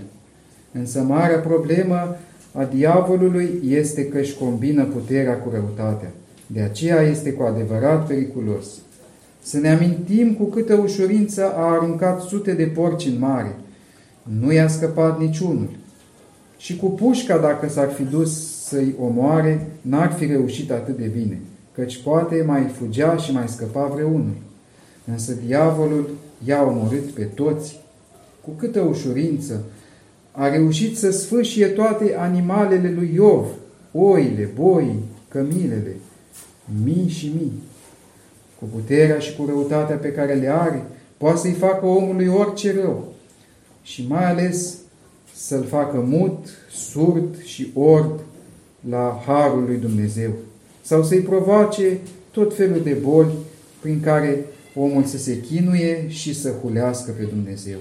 Însă 0.72 1.00
marea 1.00 1.38
problemă 1.38 2.16
a 2.52 2.64
diavolului 2.64 3.60
este 3.68 4.08
că 4.08 4.18
își 4.18 4.36
combină 4.36 4.84
puterea 4.84 5.38
cu 5.38 5.50
răutatea. 5.52 6.10
De 6.46 6.60
aceea 6.60 7.00
este 7.00 7.32
cu 7.32 7.42
adevărat 7.42 8.06
periculos. 8.06 8.66
Să 9.42 9.58
ne 9.58 9.70
amintim 9.70 10.34
cu 10.34 10.44
câtă 10.44 10.74
ușurință 10.74 11.52
a 11.54 11.70
aruncat 11.70 12.20
sute 12.20 12.52
de 12.52 12.64
porci 12.64 13.06
în 13.06 13.18
mare. 13.18 13.54
Nu 14.22 14.52
i-a 14.52 14.68
scăpat 14.68 15.20
niciunul. 15.20 15.68
Și 16.56 16.76
cu 16.76 16.86
pușca, 16.86 17.38
dacă 17.38 17.68
s-ar 17.68 17.90
fi 17.90 18.02
dus 18.02 18.62
să-i 18.64 18.94
omoare, 19.00 19.66
n-ar 19.80 20.12
fi 20.12 20.26
reușit 20.26 20.70
atât 20.70 20.96
de 20.96 21.06
bine, 21.06 21.40
căci 21.74 22.02
poate 22.02 22.44
mai 22.46 22.62
fugea 22.78 23.16
și 23.16 23.32
mai 23.32 23.48
scăpa 23.48 23.86
vreunul. 23.86 24.36
Însă 25.04 25.32
diavolul 25.46 26.08
i-a 26.46 26.62
omorât 26.62 27.10
pe 27.10 27.22
toți. 27.22 27.80
Cu 28.40 28.50
câtă 28.50 28.80
ușurință 28.80 29.62
a 30.32 30.48
reușit 30.48 30.98
să 30.98 31.10
sfâșie 31.10 31.66
toate 31.66 32.14
animalele 32.18 32.92
lui 32.96 33.10
Iov, 33.14 33.46
oile, 33.92 34.50
boii, 34.54 35.02
cămilele, 35.28 35.96
mii 36.84 37.08
și 37.08 37.32
mii. 37.34 37.62
Cu 38.58 38.64
puterea 38.64 39.18
și 39.18 39.36
cu 39.36 39.44
răutatea 39.46 39.96
pe 39.96 40.12
care 40.12 40.34
le 40.34 40.48
are, 40.48 40.82
poate 41.16 41.38
să-i 41.38 41.52
facă 41.52 41.86
omului 41.86 42.26
orice 42.26 42.80
rău 42.80 43.12
și 43.82 44.04
mai 44.08 44.24
ales 44.30 44.74
să-l 45.34 45.64
facă 45.64 46.04
mut, 46.08 46.46
surd 46.70 47.42
și 47.42 47.70
orb 47.74 48.20
la 48.88 49.22
harul 49.26 49.64
lui 49.64 49.76
Dumnezeu 49.76 50.30
sau 50.82 51.02
să-i 51.02 51.20
provoace 51.20 51.98
tot 52.30 52.56
felul 52.56 52.80
de 52.82 52.92
boli 52.92 53.32
prin 53.80 54.00
care 54.00 54.44
omul 54.74 55.04
să 55.04 55.18
se 55.18 55.40
chinuie 55.40 56.08
și 56.08 56.34
să 56.34 56.52
hulească 56.62 57.10
pe 57.18 57.22
Dumnezeu. 57.22 57.78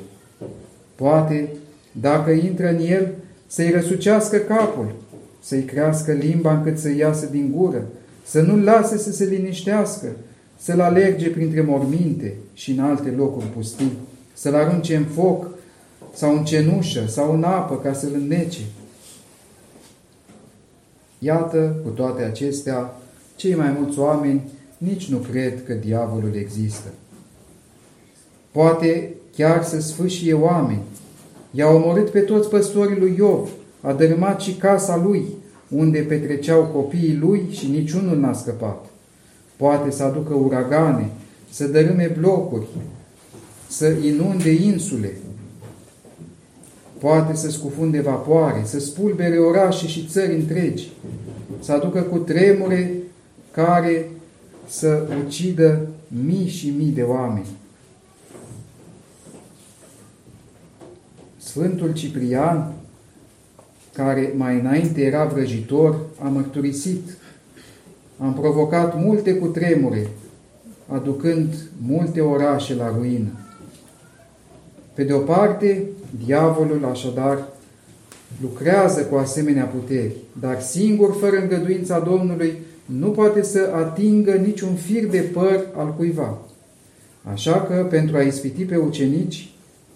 Poate, 0.96 1.50
dacă 1.92 2.32
intră 2.32 2.70
în 2.70 2.80
el, 2.80 3.14
să-i 3.48 3.72
răsucească 3.72 4.38
capul, 4.38 4.96
să-i 5.42 5.64
crească 5.64 6.12
limba 6.12 6.58
încât 6.58 6.78
să 6.78 6.92
iasă 6.92 7.26
din 7.26 7.52
gură, 7.56 7.88
să 8.26 8.42
nu-l 8.42 8.64
lase 8.64 8.98
să 8.98 9.12
se 9.12 9.26
liniștească, 9.26 10.08
să-l 10.58 10.80
alerge 10.80 11.30
printre 11.30 11.62
morminte 11.62 12.34
și 12.54 12.72
în 12.72 12.80
alte 12.80 13.10
locuri 13.10 13.46
pustii, 13.46 13.92
să-l 14.34 14.56
arunce 14.56 14.96
în 14.96 15.06
foc 15.06 15.48
sau 16.14 16.36
în 16.36 16.44
cenușă 16.44 17.06
sau 17.08 17.34
în 17.34 17.44
apă 17.44 17.78
ca 17.78 17.94
să-l 17.94 18.12
înnece. 18.14 18.62
Iată, 21.20 21.76
cu 21.84 21.90
toate 21.90 22.24
acestea, 22.24 22.96
cei 23.36 23.56
mai 23.56 23.76
mulți 23.80 24.00
oameni 24.00 24.42
nici 24.78 25.10
nu 25.10 25.18
cred 25.18 25.66
că 25.66 25.74
diavolul 25.74 26.36
există. 26.36 26.88
Poate 28.52 29.14
chiar 29.36 29.64
să 29.64 29.80
sfâșie 29.80 30.34
oameni. 30.34 30.82
I-a 31.52 31.68
omorât 31.68 32.10
pe 32.10 32.20
toți 32.20 32.50
păstorii 32.50 33.00
lui 33.00 33.16
Iov, 33.18 33.50
a 33.82 33.94
dărâmat 33.94 34.42
și 34.42 34.54
casa 34.54 34.98
lui, 34.98 35.26
unde 35.70 36.00
petreceau 36.00 36.64
copiii 36.64 37.16
lui 37.16 37.48
și 37.52 37.68
niciunul 37.68 38.18
n-a 38.18 38.34
scăpat. 38.34 38.86
Poate 39.56 39.92
să 39.92 40.04
aducă 40.04 40.34
uragane, 40.34 41.10
să 41.50 41.68
dărâme 41.68 42.16
blocuri, 42.20 42.66
să 43.68 43.90
inunde 43.90 44.52
insule, 44.52 45.12
poate 46.98 47.36
să 47.36 47.50
scufunde 47.50 48.02
vapoare, 48.02 48.62
să 48.66 48.80
spulbere 48.80 49.38
orașe 49.38 49.88
și 49.88 50.06
țări 50.06 50.36
întregi, 50.36 50.90
să 51.60 51.72
aducă 51.72 52.02
cu 52.02 52.18
tremure 52.18 52.94
care 53.52 54.10
să 54.68 55.08
ucidă 55.26 55.88
mii 56.26 56.48
și 56.48 56.74
mii 56.78 56.92
de 56.92 57.02
oameni. 57.02 57.48
Sfântul 61.38 61.94
Ciprian 61.94 62.74
care 63.96 64.34
mai 64.38 64.60
înainte 64.60 65.02
era 65.02 65.26
vrăjitor, 65.26 66.00
a 66.20 66.28
mărturisit. 66.28 67.18
Am 68.18 68.34
provocat 68.34 69.04
multe 69.04 69.34
cutremure, 69.34 70.08
aducând 70.88 71.54
multe 71.88 72.22
orașe 72.22 72.76
la 72.76 72.94
ruină. 72.98 73.30
Pe 74.94 75.04
de 75.04 75.14
o 75.14 75.20
parte, 75.20 75.84
diavolul 76.26 76.86
așadar 76.86 77.48
lucrează 78.42 79.02
cu 79.02 79.16
asemenea 79.16 79.66
puteri, 79.66 80.16
dar 80.40 80.62
singur, 80.62 81.16
fără 81.20 81.38
îngăduința 81.38 82.00
Domnului, 82.00 82.54
nu 82.86 83.10
poate 83.10 83.44
să 83.44 83.72
atingă 83.76 84.32
niciun 84.32 84.76
fir 84.76 85.08
de 85.08 85.20
păr 85.20 85.66
al 85.76 85.94
cuiva. 85.94 86.38
Așa 87.34 87.62
că, 87.62 87.88
pentru 87.90 88.18
a 88.18 88.22
ispiti 88.22 88.66
pe 88.66 88.76
ucenici, 88.76 89.52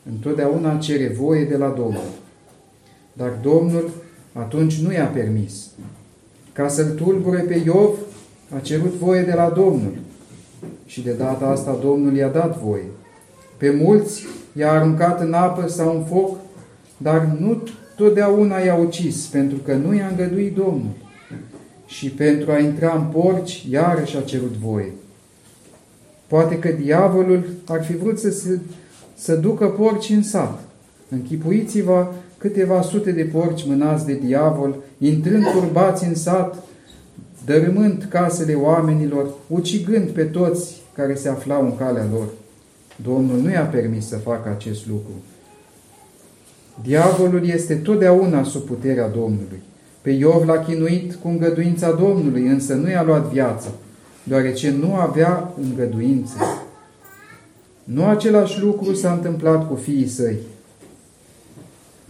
întotdeauna 0.10 0.77
cere 0.77 1.07
voie 1.07 1.43
de 1.43 1.57
la 1.57 1.67
Domnul. 1.67 2.25
Dar 3.17 3.39
Domnul 3.41 3.89
atunci 4.34 4.82
nu 4.82 4.91
i-a 4.91 5.06
permis. 5.06 5.65
Ca 6.53 6.67
să-l 6.67 6.89
tulbure 6.89 7.39
pe 7.39 7.62
Iov, 7.65 7.97
a 8.56 8.60
cerut 8.60 8.93
voie 8.93 9.21
de 9.21 9.34
la 9.34 9.49
Domnul. 9.49 9.93
Și 10.86 11.01
de 11.01 11.12
data 11.12 11.45
asta 11.45 11.80
Domnul 11.82 12.15
i-a 12.15 12.30
dat 12.30 12.62
voie. 12.62 12.86
Pe 13.58 13.69
mulți 13.69 14.25
i-a 14.53 14.71
aruncat 14.71 15.21
în 15.21 15.34
apă 15.34 15.67
sau 15.67 15.95
în 15.95 16.03
foc, 16.03 16.38
dar 16.97 17.38
nu 17.39 17.63
totdeauna 17.95 18.58
i-a 18.58 18.75
ucis, 18.75 19.25
pentru 19.25 19.58
că 19.58 19.73
nu 19.73 19.93
i-a 19.93 20.08
îngăduit 20.08 20.56
Domnul. 20.56 20.95
Și 21.86 22.10
pentru 22.10 22.51
a 22.51 22.60
intra 22.60 22.95
în 22.95 23.03
porci, 23.21 23.65
iarăși 23.69 24.17
a 24.17 24.21
cerut 24.21 24.53
voie. 24.53 24.91
Poate 26.27 26.60
că 26.60 26.69
diavolul 26.69 27.49
ar 27.67 27.84
fi 27.84 27.95
vrut 27.95 28.19
să, 28.19 28.30
se, 28.30 28.60
să 29.15 29.36
ducă 29.36 29.65
porci 29.65 30.10
în 30.10 30.23
sat. 30.23 30.60
Închipuiți-vă 31.10 32.13
câteva 32.38 32.82
sute 32.82 33.12
de 33.12 33.23
porci 33.23 33.65
mânați 33.65 34.06
de 34.06 34.13
diavol, 34.13 34.76
intrând 34.97 35.43
turbați 35.52 36.08
în 36.08 36.15
sat, 36.15 36.63
dărâmând 37.45 38.08
casele 38.10 38.54
oamenilor, 38.54 39.30
ucigând 39.47 40.10
pe 40.10 40.23
toți 40.23 40.82
care 40.93 41.15
se 41.15 41.30
aflau 41.30 41.63
în 41.63 41.78
calea 41.78 42.06
lor. 42.12 42.28
Domnul 43.04 43.38
nu 43.38 43.52
i-a 43.52 43.65
permis 43.65 44.08
să 44.08 44.17
facă 44.17 44.50
acest 44.50 44.88
lucru. 44.88 45.13
Diavolul 46.84 47.45
este 47.45 47.76
totdeauna 47.76 48.43
sub 48.43 48.62
puterea 48.62 49.08
Domnului. 49.08 49.62
Pe 50.02 50.10
Iov 50.10 50.47
l-a 50.47 50.60
chinuit 50.60 51.13
cu 51.13 51.28
îngăduința 51.28 51.91
Domnului, 51.91 52.47
însă 52.47 52.73
nu 52.73 52.89
i-a 52.89 53.04
luat 53.04 53.32
viața, 53.32 53.69
deoarece 54.23 54.71
nu 54.71 54.95
avea 54.95 55.54
îngăduință. 55.62 56.36
Nu 57.84 58.06
același 58.06 58.62
lucru 58.62 58.93
s-a 58.93 59.12
întâmplat 59.12 59.67
cu 59.67 59.76
fiii 59.76 60.08
săi. 60.08 60.38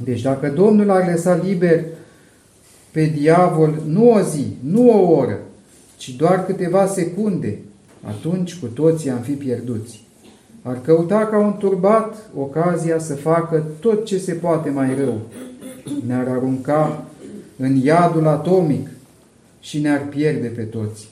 Deci 0.04 0.22
dacă 0.22 0.48
Domnul 0.48 0.90
ar 0.90 1.10
lăsa 1.12 1.36
liber 1.44 1.84
pe 2.92 3.06
diavol 3.06 3.82
nu 3.86 4.12
o 4.12 4.22
zi, 4.22 4.46
nu 4.64 4.90
o 4.90 5.12
oră, 5.12 5.40
ci 5.98 6.16
doar 6.16 6.46
câteva 6.46 6.88
secunde, 6.88 7.60
atunci 8.04 8.60
cu 8.60 8.66
toții 8.66 9.10
am 9.10 9.20
fi 9.20 9.32
pierduți. 9.32 10.06
Ar 10.62 10.82
căuta 10.82 11.26
ca 11.26 11.38
un 11.38 11.56
turbat 11.58 12.30
ocazia 12.36 13.00
să 13.00 13.16
facă 13.16 13.66
tot 13.80 14.06
ce 14.06 14.18
se 14.18 14.34
poate 14.34 14.70
mai 14.70 14.96
rău. 14.96 15.20
Ne-ar 16.06 16.28
arunca 16.28 17.04
în 17.58 17.76
iadul 17.76 18.28
atomic 18.28 18.90
și 19.60 19.80
ne-ar 19.80 20.06
pierde 20.10 20.48
pe 20.48 20.62
toți. 20.62 21.10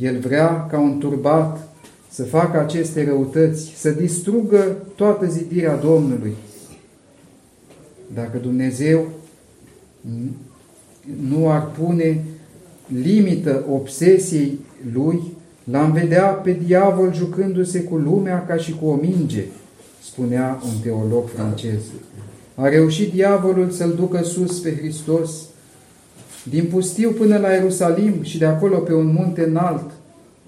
El 0.00 0.18
vrea 0.18 0.66
ca 0.70 0.78
un 0.78 0.98
turbat 0.98 1.68
să 2.10 2.24
facă 2.24 2.60
aceste 2.60 3.04
răutăți, 3.04 3.72
să 3.76 3.90
distrugă 3.90 4.76
toată 4.96 5.26
zidirea 5.26 5.76
Domnului. 5.76 6.34
Dacă 8.14 8.38
Dumnezeu 8.38 9.08
nu 11.28 11.50
ar 11.50 11.70
pune 11.70 12.24
limită 13.02 13.64
obsesiei 13.70 14.58
lui, 14.92 15.20
l-am 15.64 15.92
vedea 15.92 16.24
pe 16.24 16.58
diavol 16.64 17.14
jucându-se 17.14 17.82
cu 17.82 17.96
lumea 17.96 18.46
ca 18.46 18.56
și 18.56 18.76
cu 18.80 18.86
o 18.86 18.94
minge, 18.94 19.44
spunea 20.02 20.60
un 20.64 20.80
teolog 20.82 21.28
francez. 21.28 21.80
A 22.54 22.68
reușit 22.68 23.12
diavolul 23.12 23.70
să-l 23.70 23.94
ducă 23.94 24.22
sus 24.22 24.58
pe 24.58 24.76
Hristos, 24.76 25.30
din 26.50 26.64
pustiu 26.64 27.10
până 27.10 27.38
la 27.38 27.52
Ierusalim 27.52 28.22
și 28.22 28.38
de 28.38 28.44
acolo 28.44 28.78
pe 28.78 28.94
un 28.94 29.06
munte 29.06 29.44
înalt. 29.44 29.90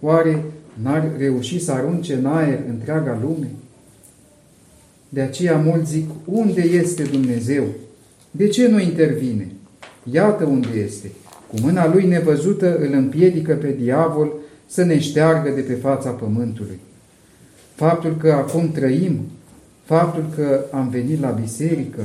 Oare 0.00 0.44
n-ar 0.82 1.10
reuși 1.18 1.64
să 1.64 1.72
arunce 1.72 2.14
în 2.14 2.26
aer 2.26 2.60
întreaga 2.68 3.18
lume? 3.22 3.50
De 5.14 5.20
aceea 5.20 5.56
mulți 5.56 5.90
zic, 5.90 6.10
unde 6.24 6.60
este 6.60 7.02
Dumnezeu? 7.02 7.64
De 8.30 8.48
ce 8.48 8.68
nu 8.68 8.80
intervine? 8.80 9.48
Iată 10.12 10.44
unde 10.44 10.68
este. 10.84 11.10
Cu 11.48 11.54
mâna 11.62 11.92
lui 11.92 12.06
nevăzută 12.06 12.78
îl 12.78 12.92
împiedică 12.92 13.54
pe 13.54 13.76
diavol 13.80 14.32
să 14.66 14.84
ne 14.84 14.98
șteargă 14.98 15.50
de 15.50 15.60
pe 15.60 15.72
fața 15.72 16.10
pământului. 16.10 16.78
Faptul 17.74 18.16
că 18.16 18.32
acum 18.32 18.70
trăim, 18.72 19.20
faptul 19.84 20.24
că 20.34 20.64
am 20.70 20.88
venit 20.88 21.20
la 21.20 21.30
biserică, 21.30 22.02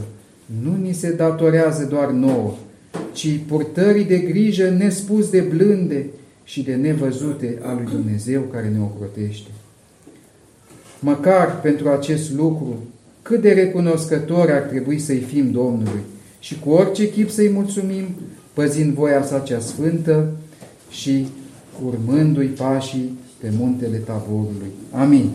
nu 0.64 0.78
ni 0.82 0.94
se 0.94 1.12
datorează 1.12 1.84
doar 1.84 2.10
nouă, 2.10 2.56
ci 3.14 3.40
purtării 3.48 4.06
de 4.06 4.18
grijă 4.18 4.70
nespus 4.70 5.30
de 5.30 5.40
blânde 5.40 6.06
și 6.44 6.64
de 6.64 6.76
nevăzute 6.76 7.58
a 7.62 7.74
lui 7.74 7.88
Dumnezeu 7.92 8.42
care 8.42 8.70
ne 8.70 8.80
ocrotește. 8.82 9.50
Măcar 11.00 11.62
pentru 11.62 11.90
acest 11.90 12.34
lucru, 12.34 12.78
cât 13.30 13.42
de 13.42 13.52
recunoscători 13.52 14.52
ar 14.52 14.62
trebui 14.62 15.00
să-i 15.00 15.20
fim 15.20 15.52
Domnului 15.52 16.00
și 16.40 16.60
cu 16.60 16.70
orice 16.70 17.10
chip 17.12 17.30
să-i 17.30 17.50
mulțumim, 17.50 18.06
păzind 18.54 18.94
voia 18.94 19.24
sa 19.24 19.40
cea 19.40 19.60
sfântă 19.60 20.32
și 20.90 21.28
urmându-i 21.86 22.46
pașii 22.46 23.18
pe 23.42 23.52
muntele 23.58 23.98
taborului. 23.98 24.72
Amin. 24.92 25.30